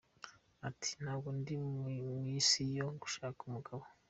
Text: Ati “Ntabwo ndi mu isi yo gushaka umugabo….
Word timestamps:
Ati 0.67 0.89
“Ntabwo 1.03 1.29
ndi 1.39 1.55
mu 2.13 2.25
isi 2.39 2.63
yo 2.77 2.87
gushaka 3.01 3.39
umugabo…. 3.47 3.83